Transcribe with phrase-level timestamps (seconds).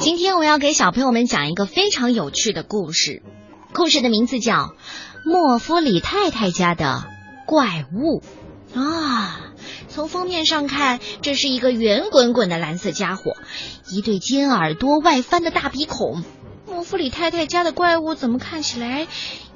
[0.00, 3.22] 今天我要给小朋友们讲一个非常有趣的故事，
[3.74, 4.54] 故事的名字叫
[5.26, 7.04] 《莫夫里太太家的
[7.44, 8.22] 怪物》
[8.80, 9.40] 啊。
[9.90, 13.36] 从封面上看，这是一个圆滚滚的蓝色家伙，
[13.90, 16.24] 一对尖耳朵，外翻的大鼻孔。
[16.66, 19.06] 莫夫里太太家的怪物怎么看起来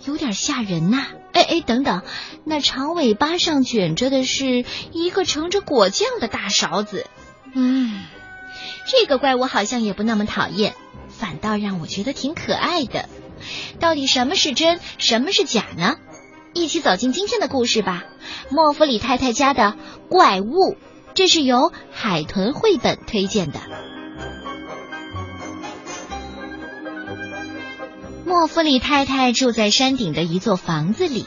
[0.05, 1.07] 有点吓人呐？
[1.33, 2.03] 哎哎，等等，
[2.45, 7.07] 那长尾巴上卷着的是一个盛着果酱的大勺子。
[7.55, 8.05] 嗯。
[8.87, 10.75] 这个怪物好像也不那么讨厌，
[11.09, 13.09] 反倒让我觉得挺可爱的。
[13.81, 15.97] 到底什么是真，什么是假呢？
[16.53, 18.05] 一起走进今天的故事吧，
[18.55, 19.77] 《莫弗里太太家的
[20.09, 20.45] 怪物》。
[21.15, 23.61] 这是由海豚绘本推荐的。
[28.25, 31.27] 莫弗里太太住在山顶的一座房子里，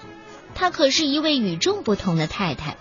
[0.56, 2.76] 她可是一位与众不同的太太。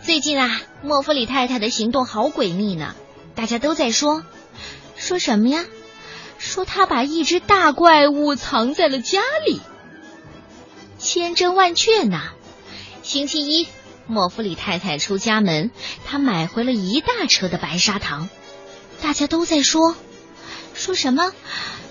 [0.00, 2.94] 最近啊，莫弗里太太的行动好诡秘呢。
[3.40, 4.22] 大家都在说，
[4.96, 5.64] 说什么呀？
[6.36, 9.62] 说他把一只大怪物藏在了家里，
[10.98, 12.20] 千真万确呢。
[13.02, 13.66] 星期一，
[14.06, 15.70] 莫弗里太太出家门，
[16.04, 18.28] 她买回了一大车的白砂糖。
[19.00, 19.96] 大家都在说，
[20.74, 21.32] 说什么？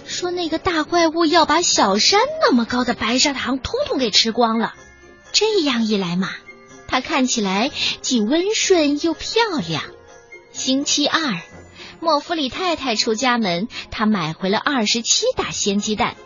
[0.06, 4.76] 说那个大怪物要把小山那么高的白砂糖通通给吃光了。
[5.32, 6.30] 这样一来嘛，
[6.88, 9.82] 它看起来既温顺又漂亮。
[10.60, 11.42] 星期二，
[12.02, 16.18] 莫弗里太太出家门，她买回了二十七打鲜鸡蛋。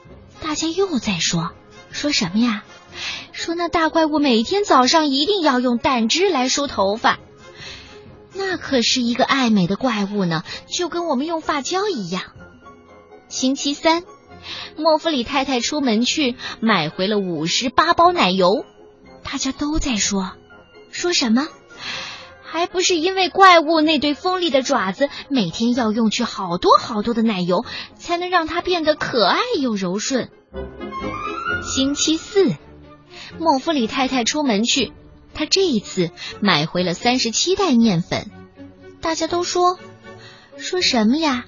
[0.41, 1.51] 大家又在说
[1.91, 2.63] 说什么呀？
[3.31, 7.19] 说那大怪物每天早上一定要用蛋汁来梳头发，
[8.33, 12.23] 那可是一个爱美的怪物呢，就跟我们用发胶一样。
[13.29, 14.01] 星期三，
[14.75, 18.65] 莫弗里太太出门去买回了五十八包奶油。
[19.23, 20.31] 大家都在说
[20.91, 21.47] 说什么？
[22.53, 27.65] 还不是因为怪物那对锋利的爪子，每天要用去好多好多的奶油，
[27.95, 30.29] 才能让它变得可爱又柔顺。
[31.63, 32.55] 星期四，
[33.39, 34.93] 莫弗里太太出门去，
[35.33, 38.29] 她这一次买回了三十七袋面粉。
[39.01, 39.79] 大家都说
[40.55, 41.45] 说什么呀？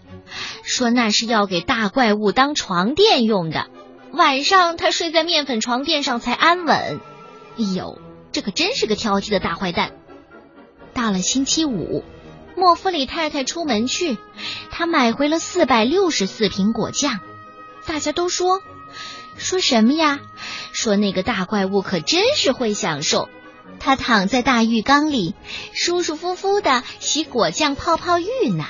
[0.64, 3.68] 说那是要给大怪物当床垫用的，
[4.12, 7.00] 晚上他睡在面粉床垫上才安稳。
[7.60, 8.02] 哎呦，
[8.32, 9.92] 这可真是个挑剔的大坏蛋！
[10.96, 12.06] 到了星期五，
[12.56, 14.18] 莫弗里太太出门去，
[14.72, 17.20] 她买回了四百六十四瓶果酱。
[17.86, 18.62] 大家都说
[19.38, 20.22] 说什么呀？
[20.72, 23.28] 说那个大怪物可真是会享受，
[23.78, 25.36] 他躺在大浴缸里，
[25.74, 28.66] 舒舒服服的洗果酱泡泡浴呢。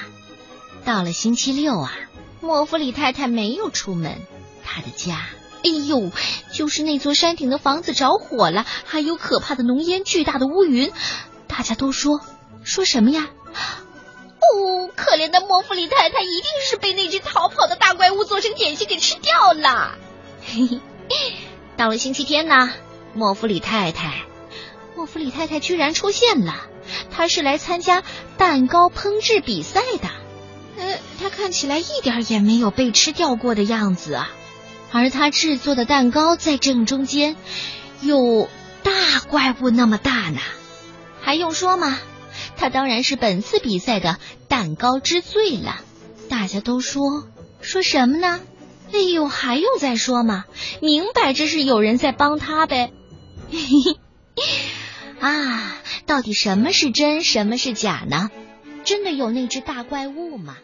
[0.84, 1.94] 到了星期六啊，
[2.42, 4.22] 莫弗里太太没有出门，
[4.64, 5.28] 她的家，
[5.64, 6.12] 哎呦，
[6.52, 10.92] 就是那座山顶的房子着火了，还有可怕的浓烟、巨大的乌云。
[11.58, 12.20] 大家都说
[12.66, 13.30] 说什么呀？
[14.40, 19.96] 哦，可怜的莫弗里太太一定是被那只逃跑的大怪物做成点心给吃掉了。
[20.46, 20.82] 嘿嘿，
[21.78, 22.74] 到了星期天呢，
[23.14, 24.26] 莫弗里太太，
[24.98, 26.68] 莫弗里太太居然出现了。
[27.10, 28.04] 她是来参加
[28.38, 30.10] 蛋糕烹制比赛的。
[30.78, 34.30] 呃，她看起来一点也没有被吃掉过的样子啊。
[34.92, 37.38] 而她制作的蛋糕在正中间，
[38.02, 38.50] 有
[38.84, 38.92] 大
[39.30, 40.42] 怪物那么大呢。
[41.26, 42.00] 还用说吗？
[42.56, 45.82] 他当然是本次比赛的蛋糕之最了。
[46.30, 47.28] 大家都说
[47.62, 48.40] 说什么呢？
[48.94, 50.46] 哎呦，还用再说吗？
[50.82, 52.94] 明摆着是有人在帮他呗。
[55.20, 58.30] 啊，到底什么是真，什么是假呢？
[58.84, 60.58] 真的有那只大怪物吗？